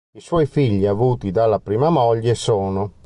[0.15, 2.93] I suoi figli avuti dalla prima moglie sono